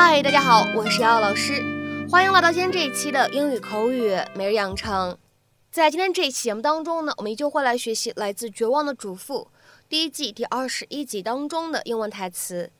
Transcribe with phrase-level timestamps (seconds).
[0.00, 1.60] 嗨，大家好，我是瑶瑶老师，
[2.08, 5.18] 欢迎来到今天这一期的英语口语每日养成。
[5.72, 9.50] 在今天这一期节目当中呢，我们依旧会来学习来自《绝望的主妇》
[9.88, 12.70] 第一季第二十一集当中的英文台词。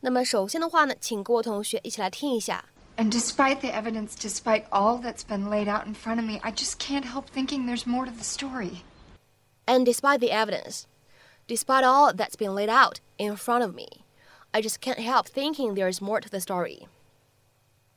[0.00, 2.64] 那么首先的话呢，请各位同学一起来听一下。
[2.96, 6.80] And despite the evidence, despite all that's been laid out in front of me, I just
[6.80, 8.82] can't help thinking there's more to the story.
[9.66, 10.86] And despite the evidence,
[11.46, 14.03] despite all that's been laid out in front of me,
[14.53, 16.87] I just can't help thinking there's more to the story.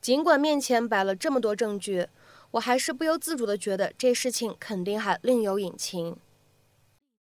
[0.01, 2.09] 尽管面前摆了这么多证据，
[2.53, 6.17] 我还是不由自主地觉得这事情肯定还另有隐情。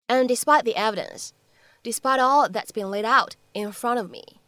[0.08, 1.30] And despite the evidence,
[1.82, 4.40] despite all that's been laid out in front of me,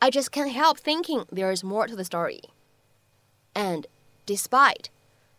[0.00, 2.42] I just can't help thinking there's more to the story.
[3.54, 3.86] And
[4.26, 4.88] despite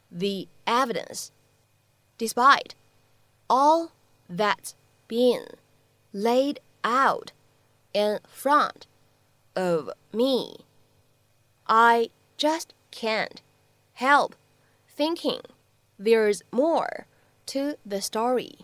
[0.10, 1.32] the evidence,
[2.18, 2.76] despite
[3.50, 3.92] all
[4.30, 4.76] that's
[5.08, 5.58] been
[6.14, 7.32] laid out
[7.94, 8.88] in front
[9.56, 10.66] of me,
[11.66, 13.38] I just can't
[13.94, 14.34] help
[14.96, 15.42] thinking
[15.98, 17.06] there's more
[17.48, 18.60] to the story.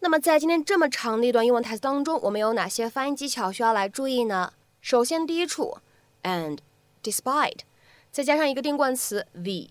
[0.00, 4.52] 那么在今天这么长的一段英文台词当中，我们有哪些发音技巧需要来注意呢？
[4.80, 5.78] 首先，第一处，
[6.22, 6.58] and
[7.02, 7.60] despite，
[8.12, 9.70] 再加上一个定冠词 the，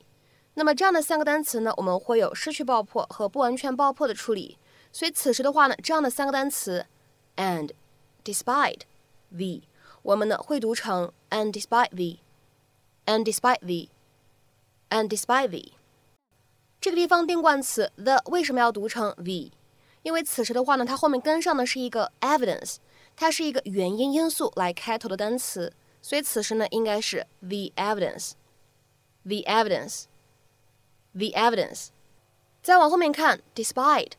[0.55, 4.57] 那么这样的三个单词呢，我们会有失去爆破和不完全爆破的处理。
[4.91, 6.85] 所以此时的话呢，这样的三个单词，
[7.37, 7.71] and
[8.23, 8.81] despite
[9.29, 9.61] the，
[10.02, 15.72] 我们呢会读成 and despite the，and despite the，and despite the。
[16.80, 19.50] 这个地方定冠词 the 为什么要读成 the？
[20.02, 22.76] 因为此时的话呢，它后面跟上的是一个 evidence，
[23.14, 31.88] 它是一个原因因素来开头的单词，所以此时呢应该是 the evidence，the evidence，the evidence。
[32.62, 34.12] 再往后面看，despite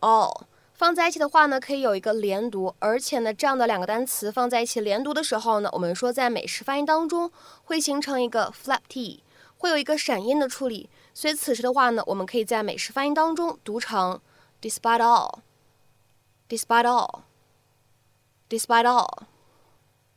[0.00, 0.44] all
[0.76, 7.32] 放在一起的话呢，可以有一个连读，而且呢这样的两个单词放在一起连读的时候呢，我们说在美式发音当中
[7.64, 9.22] 会形成一个 flap t，
[9.56, 14.20] 会有一个闪音的处理，所以此时的话呢，我们可以在美式发音当中读成。
[14.62, 15.40] despite all,
[16.48, 17.20] despite all,
[18.48, 19.24] despite all。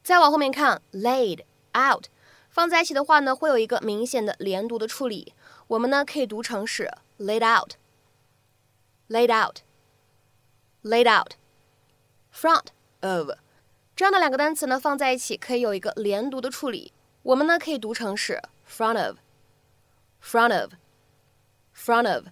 [0.01, 1.43] 再往后面看，laid
[1.73, 2.05] out，
[2.49, 5.33] 放在一起的话呢，会有一个明显的连读的处理。
[5.67, 6.89] 我们呢可以读成是
[7.19, 7.73] laid out,
[9.09, 9.57] laid out,
[10.83, 11.33] laid out.
[12.33, 12.67] Front
[13.01, 13.31] of
[13.95, 16.93] 这样的两个单词呢放在一起可以有一个连读的处理。
[17.23, 19.17] 我们呢可以读成是 front of,
[20.23, 20.73] front of,
[21.75, 22.27] front of.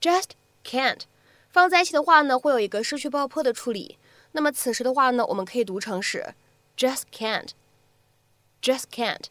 [0.00, 0.30] Just
[0.64, 1.00] can't
[1.48, 3.98] 放在一起的话呢，会有一个失去爆破的处理。
[4.32, 6.34] 那么此时的话呢，我们可以读成是
[6.76, 9.24] just can't，just can't。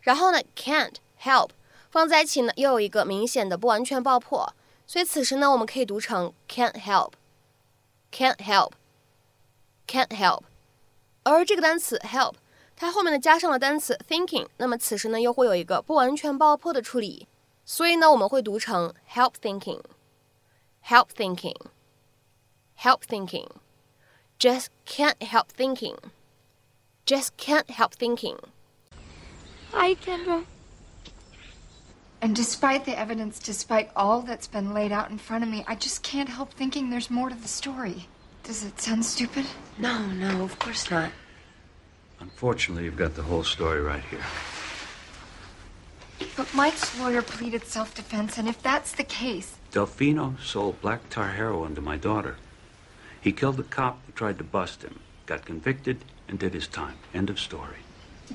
[0.00, 1.50] 然后呢，can't help
[1.90, 4.52] 放在一起呢，又有一个明显的不完全爆破，
[4.92, 10.42] 所以此时呢，我们可以读成 can't help，can't help，can't help。
[11.22, 12.34] 而这个单词 help，
[12.76, 17.26] 它后面呢加上了单词 thinking，那么此时呢又会有一个不完全爆破的处理。
[17.64, 19.80] 所以呢，我们会读成 help thinking,
[20.84, 21.56] help thinking,
[22.78, 23.48] help thinking.
[24.38, 25.96] Just can't help thinking.
[27.06, 28.36] Just can't help thinking.
[29.72, 30.44] Hi, Kendra.
[32.22, 35.74] And despite the evidence, despite all that's been laid out in front of me, I
[35.74, 38.06] just can't help thinking there's more to the story.
[38.44, 39.44] Does it sound stupid?
[39.76, 41.10] No, no, of course not.
[42.20, 44.22] Unfortunately, you've got the whole story right here.
[46.36, 49.56] But Mike's lawyer pleaded self defense, and if that's the case.
[49.72, 52.36] Delfino sold black tar heroin to my daughter.
[53.20, 56.94] He killed the cop who tried to bust him, got convicted, and did his time.
[57.12, 57.78] End of story.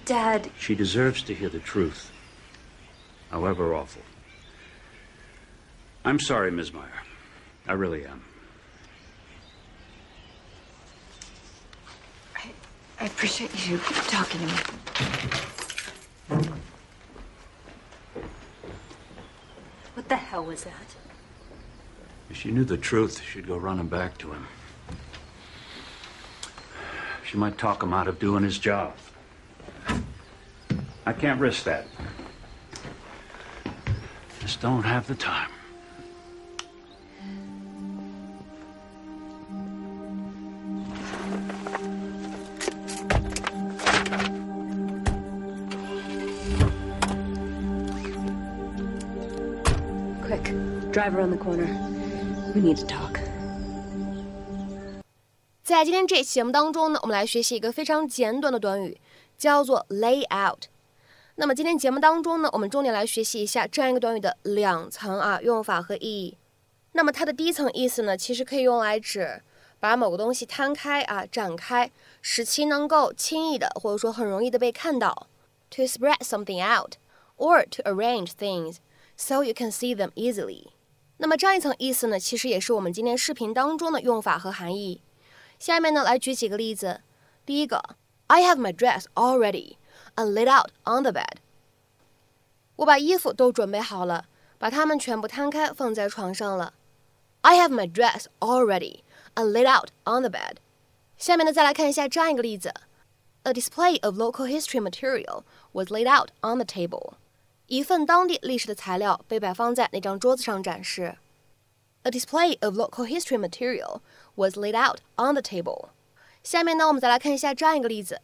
[0.03, 0.51] Dad.
[0.59, 2.11] She deserves to hear the truth,
[3.31, 4.01] however awful.
[6.05, 6.73] I'm sorry, Ms.
[6.73, 6.83] Mayer.
[7.67, 8.23] I really am.
[12.35, 12.49] I,
[13.01, 14.53] I appreciate you talking to me.
[19.93, 20.95] What the hell was that?
[22.29, 24.47] If she knew the truth, she'd go running back to him.
[27.25, 28.93] She might talk him out of doing his job.
[31.05, 31.87] I can't risk that
[34.46, 35.50] Just don't have the time.
[50.22, 50.52] Quick,
[50.92, 51.66] drive around the corner.
[52.54, 53.20] We need to talk.
[55.62, 59.00] 在今天这期节目当中呢，我们来学习一个非常简短的短语，
[59.38, 60.64] 叫做 lay out。
[61.39, 66.35] 那么今天节目当中呢，我们重点来学习一下这样一个短语的两层啊用法和意义。
[66.93, 69.43] 那么它的第一层意思呢，其实可以用来指
[69.79, 71.91] 把某个东西摊开啊，展开，
[72.23, 75.27] 使其能够轻易的或者说很容易的被看到。
[75.69, 76.93] To spread something out
[77.37, 78.77] or to arrange things
[79.15, 80.69] so you can see them easily。
[81.17, 85.03] 那么这样一层意思呢，其实也是我们今天视频当中的用法和含义。
[85.59, 87.01] 下面呢，来举几个例子。
[87.45, 87.83] 第一个
[88.25, 89.75] ，I have my dress all ready
[90.16, 91.38] and laid out on the bed。
[92.76, 94.26] 我把衣服都准备好了，
[94.58, 96.74] 把它们全部摊开放在床上了。
[97.42, 99.00] I have my dress all ready
[99.34, 100.56] and laid out on the bed。
[101.18, 102.72] 下面呢，再来看一下这样一个例子：
[103.44, 105.42] A display of local history material
[105.72, 107.14] was laid out on the table。
[107.66, 111.16] 一份当地历史的材料被摆放在那张桌子上展示。
[112.02, 114.00] A display of local history material
[114.34, 115.90] was laid out on the table。
[116.42, 118.20] 下面呢，我们再来看一下这样一个例子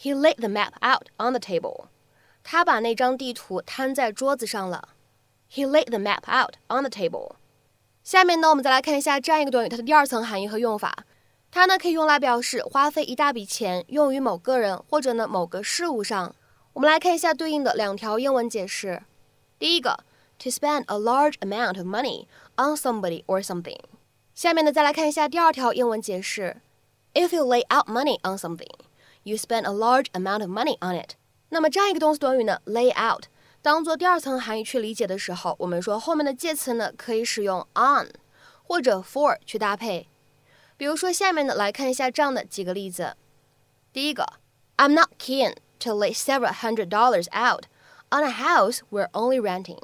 [0.00, 1.86] ：He laid the map out on the table。
[2.42, 4.90] 他把那张地图摊在桌子上了。
[5.52, 7.32] He laid the map out on the table。
[8.02, 11.04] 下面呢，我们再来看一下这样一个短语，它的第二层含义和用法。
[11.50, 16.34] 它呢可以用来表示花费一大笔钱用于某个人或者呢某个事物上。
[16.74, 19.02] 我们来看一下对应的两条英文解释。
[19.58, 20.04] 第一个
[20.38, 23.80] ，to spend a large amount of money on somebody or something。
[24.34, 26.58] 下面呢再来看一下第二条英文解释。
[27.14, 28.70] If you lay out money on something,
[29.27, 31.15] you spend a large amount of money on it。
[31.49, 33.25] 那么这样一个动词短语呢，lay out。
[33.61, 38.09] 当做第二层含义去理解的时候，我们说后面的介词呢可以使用 on
[38.63, 40.09] 或者 for 去搭配。
[40.75, 43.15] 比如说下面呢来看一下这样的几个例子。
[43.93, 44.25] 第一个，
[44.75, 47.65] I'm not keen to lay several hundred dollars out
[48.09, 49.79] on a house we're only renting。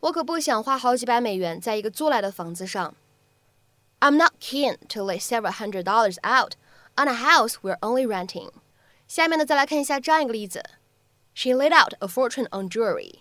[0.00, 2.94] 我可不想花好几百美元在一个租来的房子上。
[4.00, 6.52] I'm not keen to lay several hundred dollars out
[6.96, 8.50] on a house we're only renting。
[9.06, 10.62] 下面呢再来看一下这样一个例子。
[11.34, 13.20] She laid out a fortune on jewelry.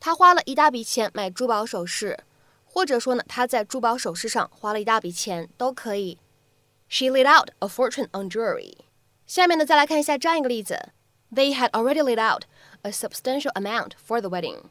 [0.00, 2.20] 她花了一大笔钱买珠宝首饰，
[2.64, 6.18] 或者说呢，她在珠宝首饰上花了一大笔钱都可以。
[6.88, 8.78] She laid out a fortune on jewelry.
[9.26, 10.90] 下面呢，再来看一下这样一个例子：
[11.34, 12.44] They had already laid out
[12.82, 14.62] a substantial amount for the wedding.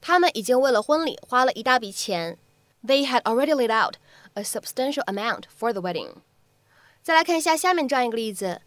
[0.00, 2.38] 他们已经为了婚礼花了一大笔钱。
[2.84, 3.96] They had already laid out
[4.34, 6.18] a substantial amount for the wedding.
[7.02, 8.60] 再来看一下下面这样一个例子：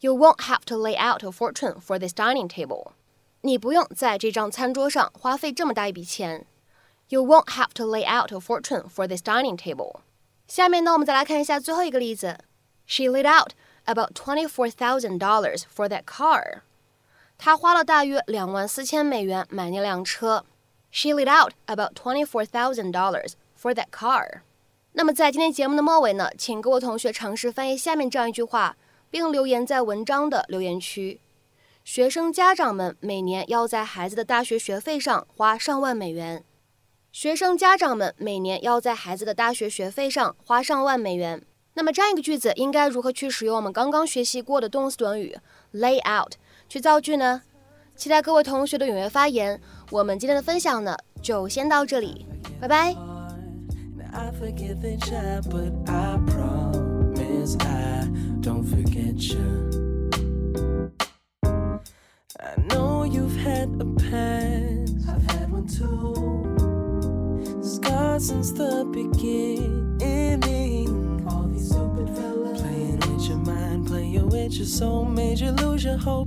[0.00, 2.92] You won't have to lay out a fortune for this dining table.
[3.40, 6.46] 你不用在这张餐桌上花费这么大一笔钱。
[7.08, 10.00] You won't have to lay out a fortune for this dining table。
[10.46, 12.38] 下面呢，我们再来看一下最后一个例子。
[12.86, 13.52] She laid out
[13.84, 16.60] about twenty-four thousand dollars for that car。
[17.38, 20.44] 她花了大约两万四千美元买那辆车。
[20.90, 24.40] She laid out about twenty-four thousand dollars for that car。
[24.95, 28.77] 那么在今天节目的末尾呢，请各位同学尝试翻译下面这样一句话，
[29.09, 31.19] 并留言在文章的留言区。
[31.83, 36.43] 学生家长们每年要在孩子的大学学费上花上万美元。
[37.11, 41.43] 学生家长们每年要在孩子的大学学费上花上万美元。
[41.73, 45.35] 那么这样一个句子应该如何去使用我们刚刚学习过的动词短语
[45.73, 46.33] lay out
[46.69, 47.41] 去造句呢？
[47.95, 49.59] 期待各位同学的踊跃发言。
[49.89, 52.25] 我们今天的分享呢，就先到这里，
[52.61, 53.12] 拜拜。
[54.15, 58.07] I forget the child, but I promise I
[58.41, 60.91] don't forget you.
[62.39, 65.09] I know you've had a past.
[65.09, 66.13] I've had one too.
[67.63, 70.87] Scarred since the beginning.
[71.27, 75.83] All these stupid fellas playing with your mind, playing with your soul, made you lose
[75.83, 76.22] your hope